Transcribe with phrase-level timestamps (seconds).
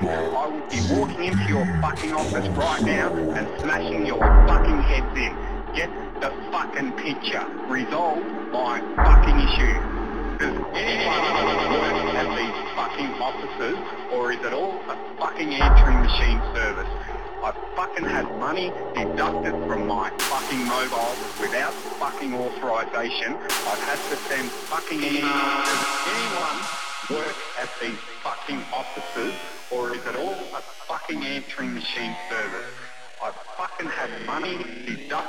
[0.00, 5.18] I would be walking into your fucking office right now and smashing your fucking heads
[5.18, 5.36] in.
[5.76, 5.90] Get
[6.20, 7.44] the fucking picture.
[7.68, 9.76] Resolve my fucking issue.
[10.40, 13.76] Does anyone work at these fucking offices
[14.12, 16.88] or is it all a fucking answering machine service?
[17.44, 23.34] I fucking had money deducted from my fucking mobile without fucking authorization.
[23.34, 26.61] I've had to send fucking emails to anyone
[34.42, 35.21] Amiguita.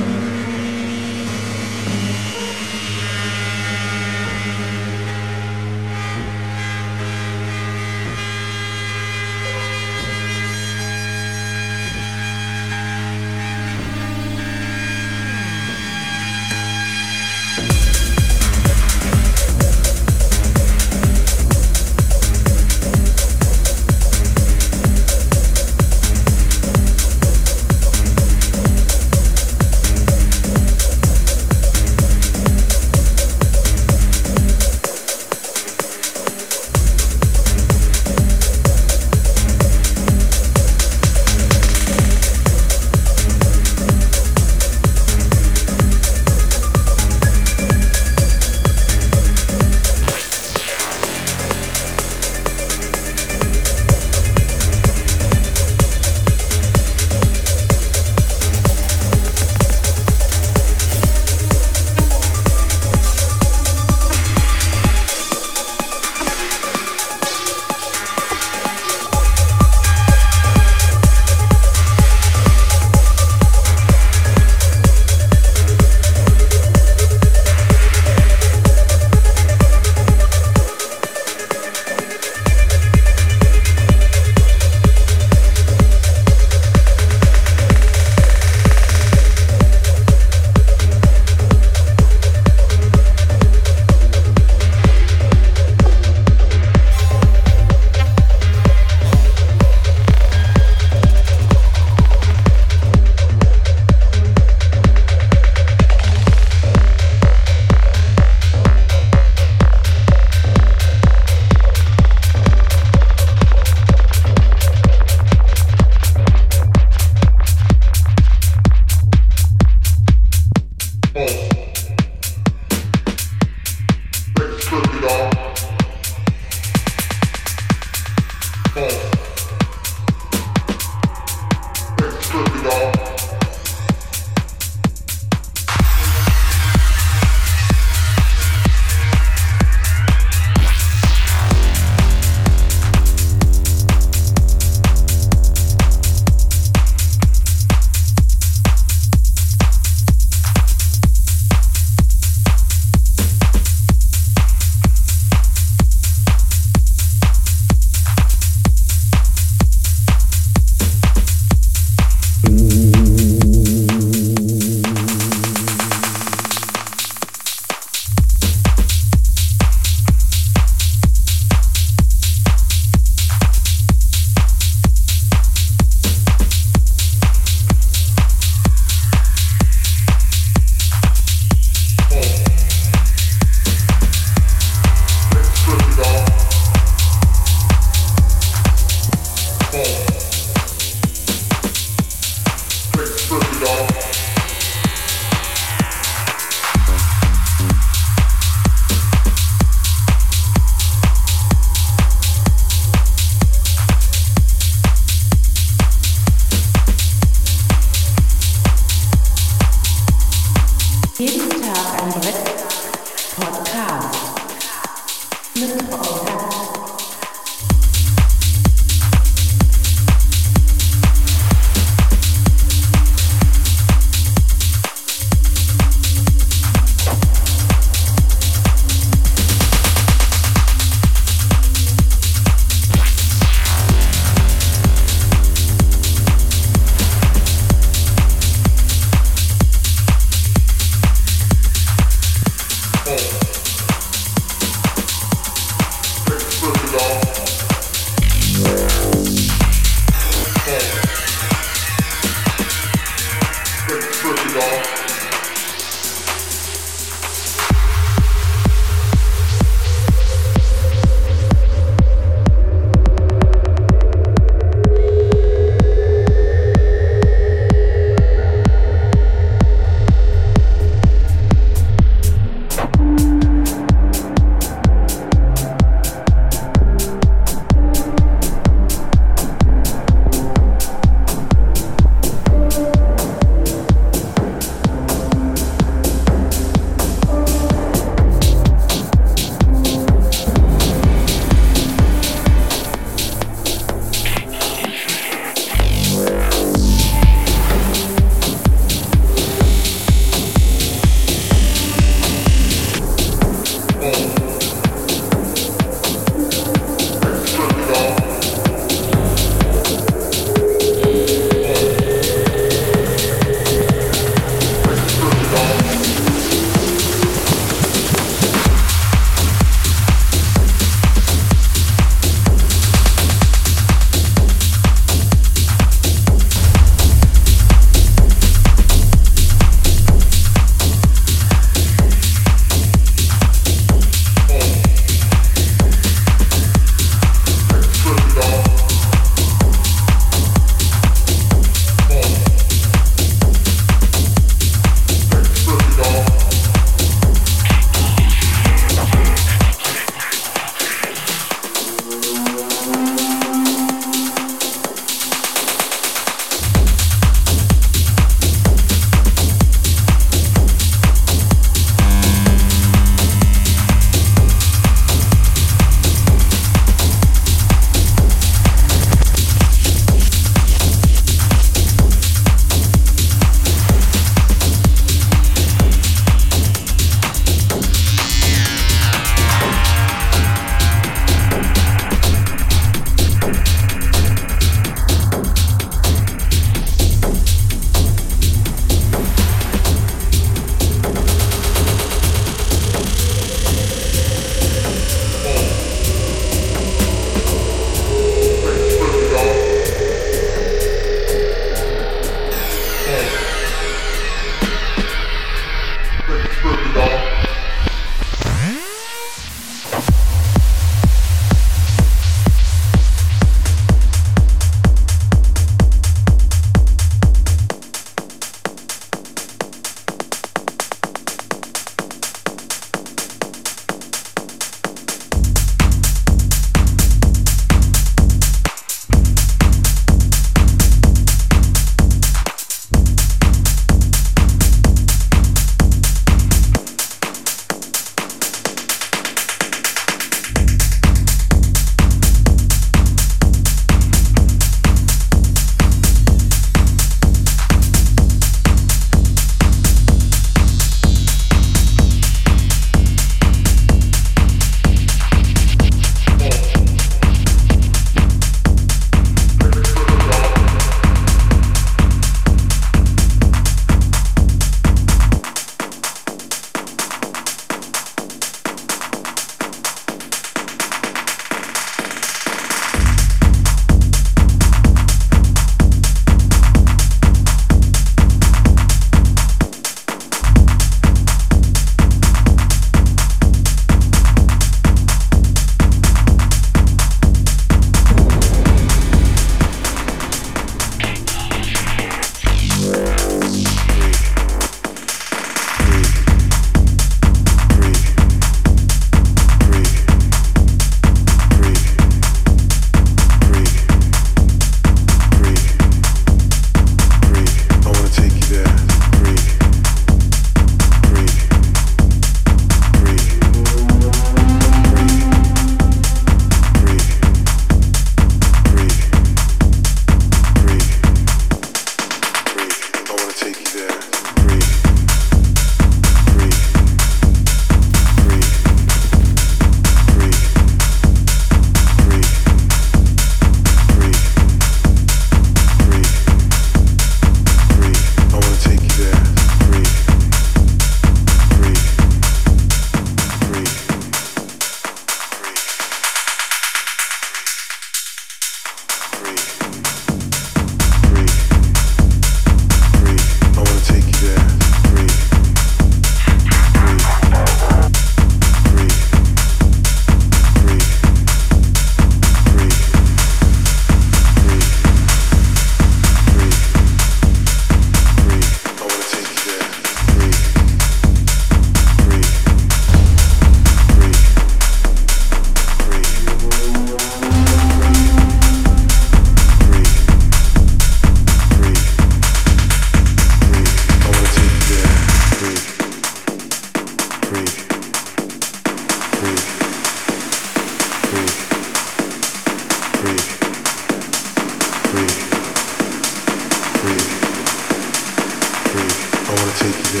[599.56, 600.00] Take you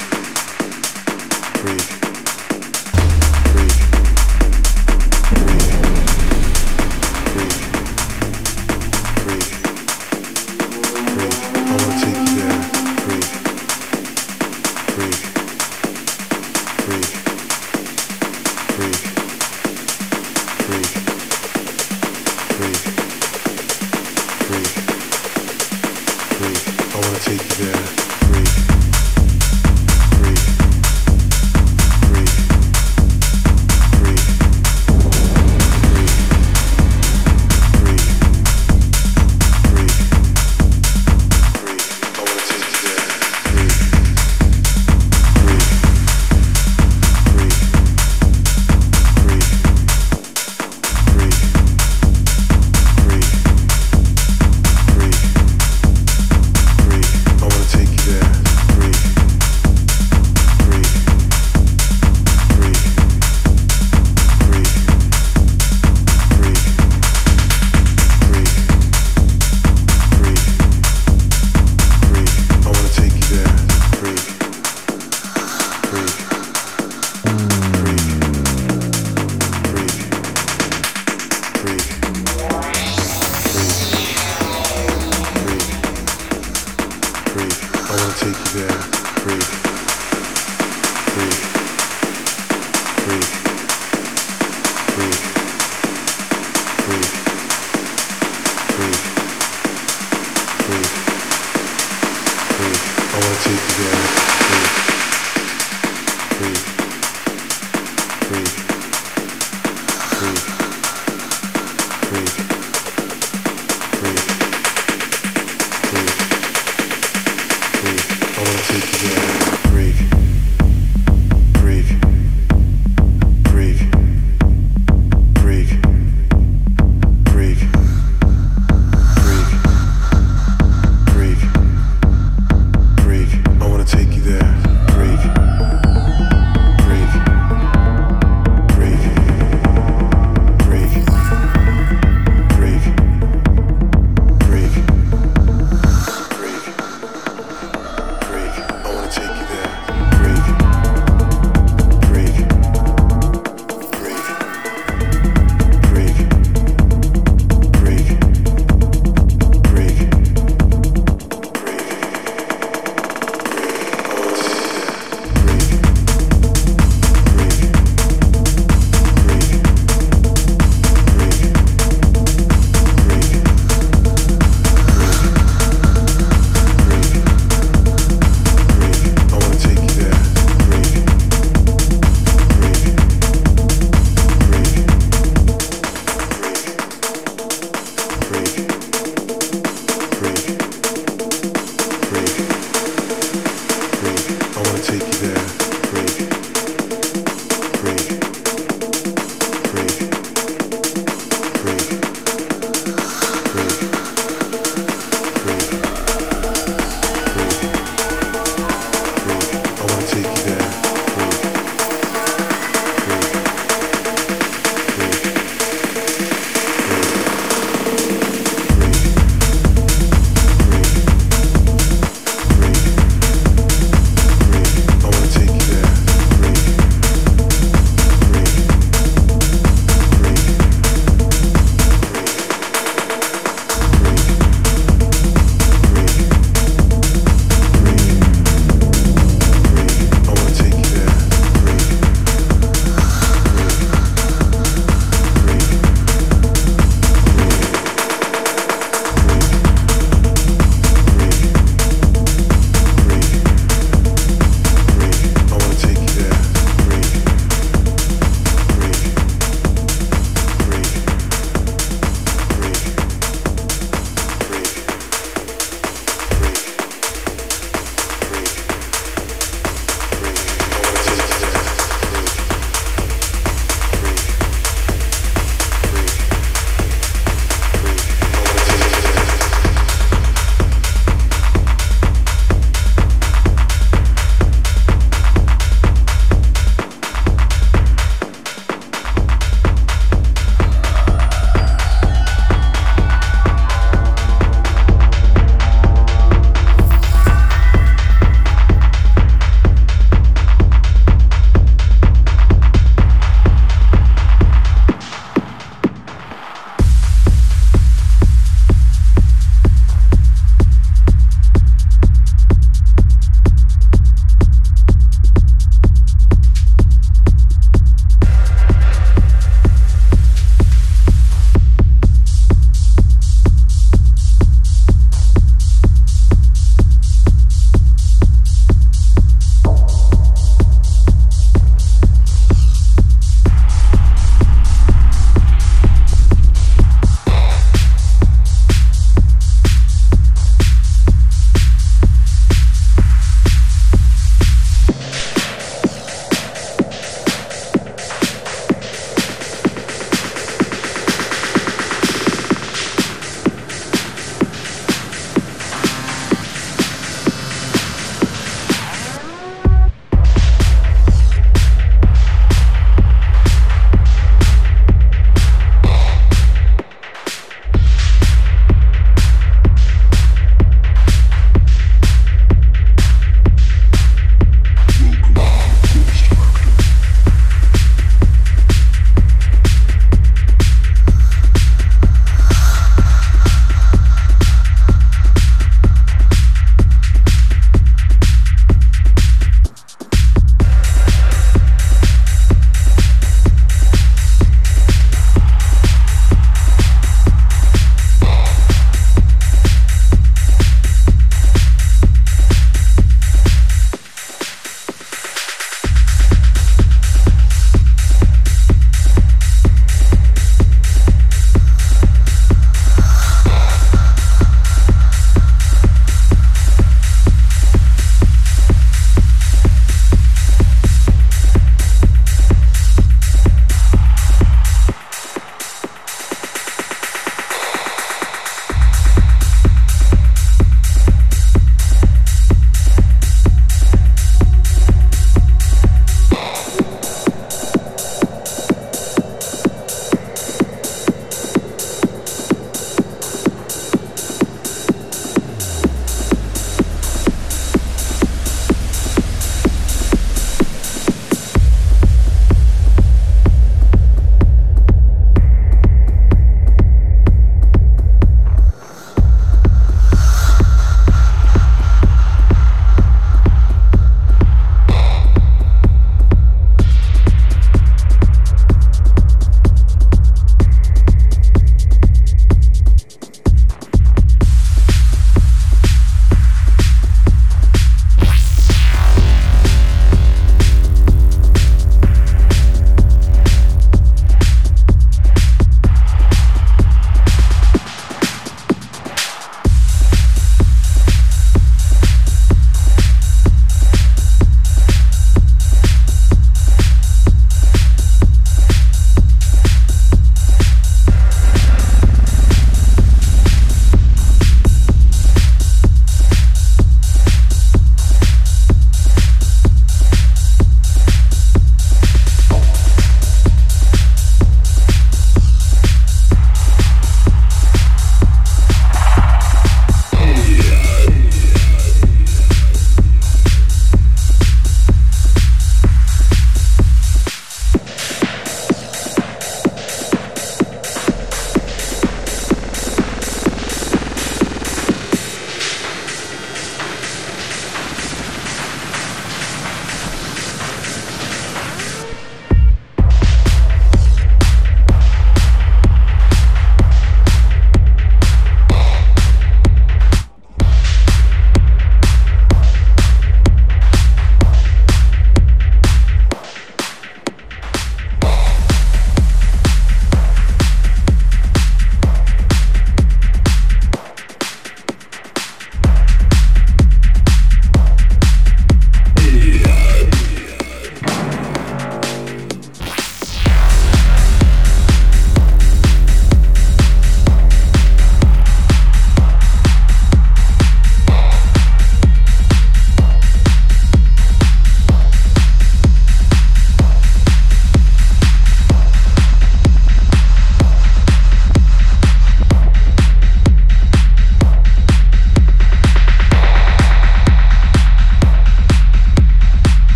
[0.00, 0.05] there.